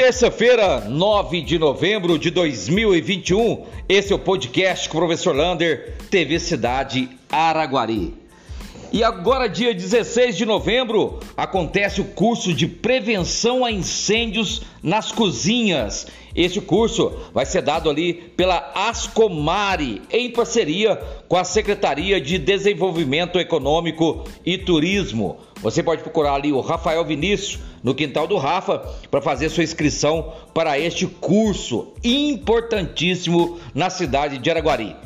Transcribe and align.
Terça-feira, 0.00 0.80
9 0.88 1.42
de 1.42 1.58
novembro 1.58 2.18
de 2.18 2.30
2021, 2.30 3.66
esse 3.86 4.14
é 4.14 4.16
o 4.16 4.18
podcast 4.18 4.88
com 4.88 4.96
o 4.96 5.00
professor 5.02 5.36
Lander, 5.36 5.92
TV 6.10 6.40
Cidade 6.40 7.06
Araguari. 7.30 8.19
E 8.92 9.04
agora, 9.04 9.48
dia 9.48 9.72
16 9.72 10.36
de 10.36 10.44
novembro, 10.44 11.20
acontece 11.36 12.00
o 12.00 12.04
curso 12.04 12.52
de 12.52 12.66
prevenção 12.66 13.64
a 13.64 13.70
incêndios 13.70 14.62
nas 14.82 15.12
cozinhas. 15.12 16.08
Este 16.34 16.60
curso 16.60 17.12
vai 17.32 17.46
ser 17.46 17.62
dado 17.62 17.88
ali 17.88 18.14
pela 18.14 18.72
Ascomari, 18.74 20.02
em 20.10 20.28
parceria 20.30 20.96
com 21.28 21.36
a 21.36 21.44
Secretaria 21.44 22.20
de 22.20 22.36
Desenvolvimento 22.36 23.38
Econômico 23.38 24.24
e 24.44 24.58
Turismo. 24.58 25.38
Você 25.62 25.84
pode 25.84 26.02
procurar 26.02 26.34
ali 26.34 26.52
o 26.52 26.60
Rafael 26.60 27.04
Vinícius 27.04 27.60
no 27.84 27.94
quintal 27.94 28.26
do 28.26 28.38
Rafa 28.38 28.78
para 29.08 29.22
fazer 29.22 29.50
sua 29.50 29.62
inscrição 29.62 30.32
para 30.52 30.78
este 30.80 31.06
curso 31.06 31.92
importantíssimo 32.02 33.58
na 33.72 33.88
cidade 33.88 34.38
de 34.38 34.50
Araguari. 34.50 34.96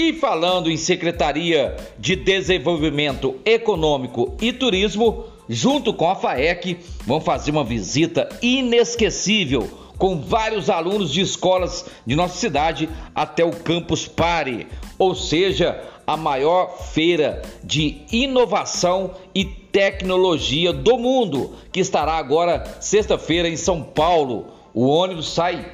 E 0.00 0.12
falando 0.12 0.70
em 0.70 0.76
Secretaria 0.76 1.76
de 1.98 2.14
Desenvolvimento 2.14 3.34
Econômico 3.44 4.36
e 4.40 4.52
Turismo, 4.52 5.24
junto 5.48 5.92
com 5.92 6.08
a 6.08 6.14
FAEC, 6.14 6.78
vão 7.04 7.20
fazer 7.20 7.50
uma 7.50 7.64
visita 7.64 8.28
inesquecível 8.40 9.68
com 9.98 10.20
vários 10.20 10.70
alunos 10.70 11.10
de 11.10 11.20
escolas 11.20 11.84
de 12.06 12.14
nossa 12.14 12.36
cidade 12.36 12.88
até 13.12 13.44
o 13.44 13.50
Campus 13.50 14.06
Pare, 14.06 14.68
ou 14.96 15.16
seja, 15.16 15.82
a 16.06 16.16
maior 16.16 16.78
feira 16.78 17.42
de 17.64 18.02
inovação 18.12 19.16
e 19.34 19.44
tecnologia 19.44 20.72
do 20.72 20.96
mundo, 20.96 21.54
que 21.72 21.80
estará 21.80 22.12
agora 22.12 22.78
sexta-feira 22.80 23.48
em 23.48 23.56
São 23.56 23.82
Paulo. 23.82 24.46
O 24.72 24.86
ônibus 24.86 25.34
sai 25.34 25.72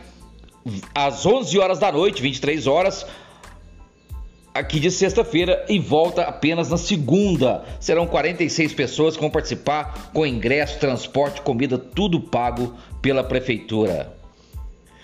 às 0.94 1.26
11 1.26 1.58
horas 1.58 1.78
da 1.78 1.92
noite, 1.92 2.22
23 2.22 2.66
horas, 2.66 3.04
aqui 4.54 4.78
de 4.78 4.88
sexta-feira 4.88 5.66
e 5.68 5.80
volta 5.80 6.22
apenas 6.22 6.70
na 6.70 6.76
segunda. 6.76 7.64
Serão 7.80 8.06
46 8.06 8.72
pessoas 8.72 9.16
que 9.16 9.20
vão 9.20 9.30
participar 9.30 10.12
com 10.14 10.24
ingresso, 10.24 10.78
transporte, 10.78 11.42
comida, 11.42 11.76
tudo 11.76 12.20
pago 12.20 12.72
pela 13.02 13.24
prefeitura. 13.24 14.14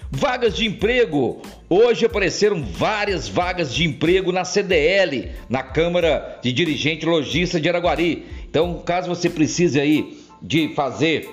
Vagas 0.08 0.56
de 0.56 0.66
emprego. 0.66 1.42
Hoje 1.68 2.06
apareceram 2.06 2.62
várias 2.62 3.28
vagas 3.28 3.74
de 3.74 3.84
emprego 3.84 4.32
na 4.32 4.44
CDL, 4.44 5.30
na 5.48 5.62
Câmara 5.62 6.38
de 6.42 6.52
Dirigente 6.52 7.04
Logista 7.04 7.60
de 7.60 7.68
Araguari. 7.68 8.26
Então, 8.48 8.82
caso 8.84 9.08
você 9.08 9.28
precise 9.28 9.80
aí 9.80 10.20
de 10.40 10.74
fazer 10.74 11.28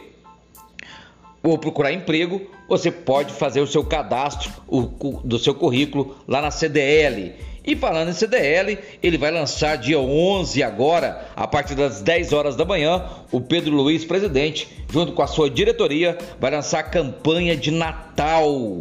ou 1.42 1.58
procurar 1.58 1.94
emprego, 1.94 2.42
você 2.68 2.92
pode 2.92 3.34
fazer 3.34 3.62
o 3.62 3.68
seu 3.68 3.84
cadastro 3.84 4.52
o, 4.68 4.82
do 5.24 5.40
seu 5.40 5.56
currículo 5.56 6.16
lá 6.28 6.42
na 6.42 6.52
CDL. 6.52 7.34
E 7.68 7.76
falando 7.76 8.08
em 8.10 8.14
CDL, 8.14 8.80
ele 9.04 9.18
vai 9.18 9.30
lançar 9.30 9.76
dia 9.78 10.00
11 10.00 10.64
agora, 10.64 11.28
a 11.36 11.46
partir 11.46 11.76
das 11.76 12.02
10 12.02 12.32
horas 12.32 12.56
da 12.56 12.64
manhã, 12.64 13.04
o 13.30 13.42
Pedro 13.42 13.76
Luiz, 13.76 14.06
presidente, 14.06 14.70
junto 14.90 15.12
com 15.12 15.22
a 15.22 15.28
sua 15.28 15.50
diretoria, 15.50 16.18
vai 16.40 16.50
lançar 16.50 16.80
a 16.80 16.84
campanha 16.84 17.58
de 17.58 17.70
Natal. 17.70 18.80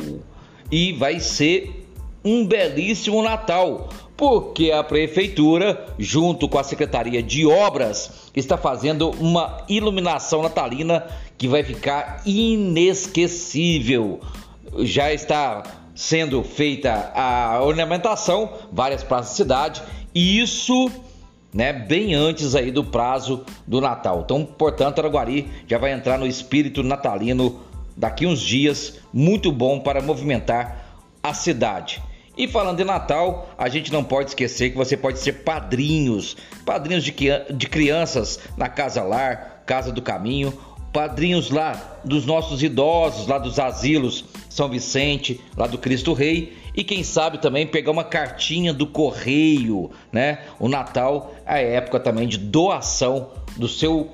E 0.71 0.93
vai 0.93 1.19
ser 1.19 1.85
um 2.25 2.47
belíssimo 2.47 3.21
Natal, 3.25 3.89
porque 4.17 4.71
a 4.71 4.85
prefeitura, 4.85 5.85
junto 5.99 6.49
com 6.49 6.61
a 6.61 6.63
Secretaria 6.63 7.21
de 7.21 7.45
Obras, 7.45 8.31
está 8.37 8.57
fazendo 8.57 9.11
uma 9.19 9.65
iluminação 9.69 10.45
natalina 10.45 11.05
que 11.37 11.49
vai 11.49 11.65
ficar 11.65 12.23
inesquecível. 12.25 14.21
Já 14.79 15.13
está 15.13 15.65
sendo 15.97 16.45
feita 16.45 17.11
a 17.15 17.63
ornamentação, 17.63 18.53
várias 18.71 19.03
praças 19.03 19.31
da 19.31 19.37
cidade, 19.37 19.83
e 20.15 20.39
isso 20.39 20.91
né, 21.53 21.73
bem 21.73 22.15
antes 22.15 22.55
aí 22.55 22.71
do 22.71 22.85
prazo 22.85 23.45
do 23.67 23.81
Natal. 23.81 24.21
Então, 24.23 24.45
portanto, 24.45 24.99
Araguari 24.99 25.49
já 25.67 25.79
vai 25.79 25.93
entrar 25.93 26.19
no 26.19 26.27
espírito 26.27 26.83
natalino 26.83 27.61
daqui 27.97 28.27
uns 28.27 28.41
dias, 28.41 28.99
muito 29.11 29.51
bom 29.51 29.81
para 29.81 30.03
movimentar 30.03 30.85
a 31.23 31.33
cidade. 31.33 32.03
E 32.37 32.47
falando 32.47 32.77
de 32.77 32.85
Natal, 32.85 33.49
a 33.57 33.71
gente 33.71 33.91
não 33.91 34.05
pode 34.05 34.29
esquecer 34.29 34.69
que 34.69 34.77
você 34.77 34.99
pode 34.99 35.19
ser 35.19 35.33
padrinhos, 35.45 36.37
padrinhos 36.67 37.03
de, 37.03 37.15
de 37.51 37.67
crianças 37.67 38.39
na 38.59 38.69
Casa 38.69 39.03
Lar, 39.03 39.63
Casa 39.65 39.91
do 39.91 40.03
Caminho, 40.03 40.53
padrinhos 40.93 41.51
lá 41.51 41.99
dos 42.05 42.27
nossos 42.27 42.63
idosos, 42.63 43.27
lá 43.27 43.39
dos 43.39 43.59
asilos 43.59 44.27
São 44.57 44.71
Vicente, 44.71 45.39
lá 45.55 45.67
do 45.67 45.77
Cristo 45.77 46.15
Rei, 46.15 46.57
e 46.75 46.83
quem 46.83 47.05
sabe 47.05 47.37
também 47.37 47.67
pegar 47.67 47.91
uma 47.91 48.03
cartinha 48.03 48.73
do 48.73 48.87
correio, 48.87 49.91
né? 50.11 50.47
O 50.59 50.67
Natal 50.67 51.35
é 51.45 51.75
época 51.75 52.01
também 52.01 52.27
de 52.27 52.39
doação 52.39 53.33
do 53.55 53.69
seu 53.69 54.11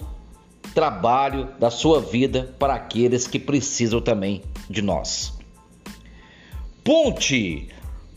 trabalho, 0.75 1.51
da 1.61 1.71
sua 1.71 2.01
vida 2.01 2.53
para 2.59 2.75
aqueles 2.75 3.29
que 3.29 3.39
precisam 3.39 4.01
também 4.01 4.43
de 4.69 4.83
nós. 4.83 5.33
Ponte 6.83 7.69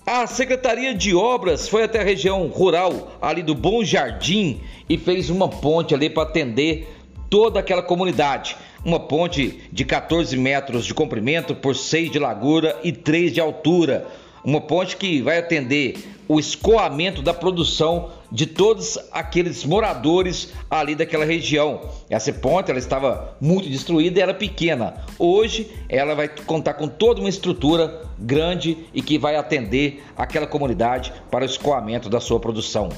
a 0.04 0.26
Secretaria 0.26 0.96
de 0.96 1.14
Obras 1.14 1.68
foi 1.68 1.84
até 1.84 2.02
a 2.02 2.04
região 2.04 2.48
rural 2.48 3.20
ali 3.22 3.44
do 3.44 3.54
Bom 3.54 3.84
Jardim 3.84 4.62
e 4.90 4.98
fez 4.98 5.30
uma 5.30 5.48
ponte 5.48 5.94
ali 5.94 6.10
para 6.10 6.24
atender 6.24 6.88
toda 7.30 7.60
aquela 7.60 7.84
comunidade. 7.84 8.58
Uma 8.86 9.00
ponte 9.00 9.62
de 9.72 9.84
14 9.84 10.38
metros 10.38 10.86
de 10.86 10.94
comprimento 10.94 11.56
por 11.56 11.76
6 11.76 12.12
de 12.12 12.20
largura 12.20 12.80
e 12.84 12.92
3 12.92 13.34
de 13.34 13.42
altura. 13.42 14.06
Uma 14.44 14.62
ponte 14.62 14.96
que 14.96 15.24
vai 15.24 15.40
atender 15.40 15.98
o 16.28 16.40
escoamento 16.40 17.24
da 17.24 17.34
produção 17.34 18.12
de 18.32 18.46
todos 18.46 19.00
aqueles 19.12 19.66
moradores 19.66 20.54
ali 20.70 20.94
daquela 20.94 21.26
região. 21.26 21.82
Essa 22.12 22.32
ponte 22.32 22.70
ela 22.70 22.78
estava 22.78 23.36
muito 23.42 23.68
destruída 23.68 24.20
e 24.20 24.22
era 24.22 24.36
pequena. 24.36 25.04
Hoje 25.18 25.68
ela 25.90 26.14
vai 26.14 26.28
contar 26.28 26.76
com 26.76 26.88
toda 26.88 27.22
uma 27.22 27.30
estrutura 27.30 28.04
grande 28.20 28.78
e 28.94 29.02
que 29.02 29.18
vai 29.18 29.36
atender 29.36 30.04
aquela 30.16 30.46
comunidade 30.46 31.12
para 31.32 31.42
o 31.42 31.48
escoamento 31.48 32.08
da 32.08 32.20
sua 32.20 32.40
produção. 32.40 32.90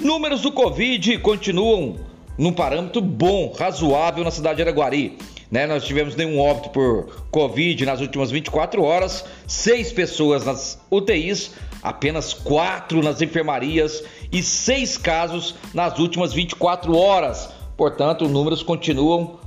Números 0.00 0.42
do 0.42 0.52
Covid 0.52 1.18
continuam 1.18 2.11
num 2.38 2.52
parâmetro 2.52 3.00
bom, 3.00 3.52
razoável 3.52 4.24
na 4.24 4.30
cidade 4.30 4.56
de 4.56 4.62
Araguari. 4.62 5.18
Né? 5.50 5.66
Nós 5.66 5.84
tivemos 5.84 6.16
nenhum 6.16 6.40
óbito 6.40 6.70
por 6.70 7.26
Covid 7.30 7.84
nas 7.84 8.00
últimas 8.00 8.30
24 8.30 8.82
horas, 8.82 9.24
seis 9.46 9.92
pessoas 9.92 10.44
nas 10.46 10.80
UTIs, 10.90 11.52
apenas 11.82 12.32
quatro 12.32 13.02
nas 13.02 13.20
enfermarias 13.20 14.02
e 14.32 14.42
seis 14.42 14.96
casos 14.96 15.54
nas 15.74 15.98
últimas 15.98 16.32
24 16.32 16.96
horas. 16.96 17.50
Portanto, 17.76 18.24
os 18.24 18.30
números 18.30 18.62
continuam 18.62 19.40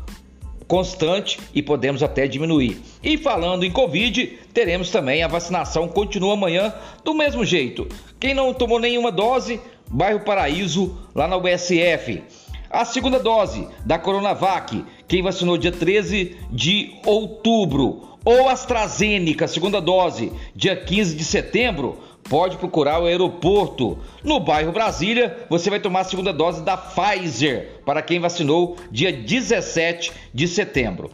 constante 0.68 1.40
e 1.54 1.62
podemos 1.62 2.04
até 2.04 2.28
diminuir. 2.28 2.82
E 3.04 3.18
falando 3.18 3.64
em 3.64 3.72
Covid, 3.72 4.40
teremos 4.54 4.90
também 4.90 5.24
a 5.24 5.28
vacinação 5.28 5.88
continua 5.88 6.34
amanhã 6.34 6.74
do 7.04 7.14
mesmo 7.14 7.46
jeito. 7.46 7.88
Quem 8.20 8.34
não 8.34 8.54
tomou 8.54 8.80
nenhuma 8.80 9.12
dose, 9.12 9.60
bairro 9.90 10.22
Paraíso, 10.22 10.98
lá 11.14 11.28
na 11.28 11.38
USF. 11.38 12.24
A 12.70 12.84
segunda 12.84 13.20
dose 13.20 13.68
da 13.86 13.98
Coronavac, 13.98 14.84
quem 15.08 15.22
vacinou 15.22 15.58
dia 15.58 15.72
13 15.72 16.38
de 16.52 16.96
outubro, 17.06 18.18
ou 18.26 18.50
AstraZeneca, 18.50 19.48
segunda 19.48 19.80
dose, 19.80 20.32
dia 20.56 20.76
15 20.76 21.16
de 21.16 21.24
setembro, 21.24 22.00
pode 22.24 22.58
procurar 22.58 23.00
o 23.00 23.06
aeroporto. 23.06 24.00
No 24.24 24.40
bairro 24.40 24.72
Brasília, 24.72 25.46
você 25.48 25.70
vai 25.70 25.80
tomar 25.80 26.02
a 26.02 26.06
segunda 26.06 26.34
dose 26.34 26.64
da 26.64 26.76
Pfizer 26.76 27.82
para 27.86 28.02
quem 28.02 28.20
vacinou 28.20 28.78
dia 28.92 29.14
17 29.14 30.12
de 30.34 30.48
setembro. 30.48 31.12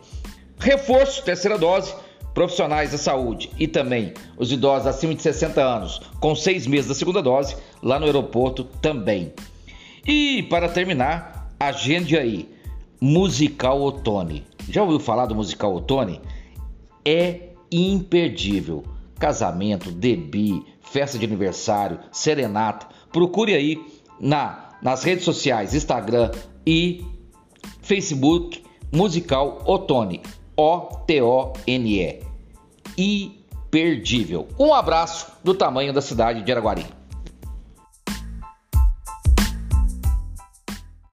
Reforço, 0.57 1.23
terceira 1.23 1.57
dose, 1.57 1.93
profissionais 2.33 2.91
da 2.91 2.97
saúde 2.97 3.49
e 3.59 3.67
também 3.67 4.13
os 4.37 4.51
idosos 4.51 4.87
acima 4.87 5.13
de 5.13 5.21
60 5.21 5.61
anos 5.61 6.01
com 6.19 6.33
seis 6.33 6.65
meses 6.65 6.87
da 6.87 6.95
segunda 6.95 7.21
dose, 7.21 7.57
lá 7.83 7.99
no 7.99 8.05
aeroporto 8.05 8.63
também. 8.63 9.33
E 10.07 10.43
para 10.43 10.69
terminar, 10.69 11.30
agende 11.61 12.17
aí, 12.17 12.49
Musical 12.99 13.79
Otone. 13.81 14.43
Já 14.67 14.81
ouviu 14.81 14.99
falar 14.99 15.27
do 15.27 15.35
Musical 15.35 15.75
Otone? 15.75 16.19
É 17.05 17.49
imperdível 17.71 18.83
casamento, 19.19 19.91
debi, 19.91 20.65
festa 20.81 21.19
de 21.19 21.25
aniversário, 21.25 21.99
serenata. 22.11 22.87
Procure 23.11 23.53
aí 23.53 23.79
na, 24.19 24.69
nas 24.81 25.03
redes 25.03 25.23
sociais, 25.23 25.75
Instagram 25.75 26.31
e 26.65 27.05
Facebook, 27.83 28.63
musical 28.91 29.61
Otone. 29.65 30.21
O-T-O-N-E. 30.57 32.23
Imperdível. 32.97 34.47
Um 34.57 34.73
abraço 34.73 35.31
do 35.43 35.53
tamanho 35.53 35.93
da 35.93 36.01
cidade 36.01 36.41
de 36.41 36.51
Araguari. 36.51 37.00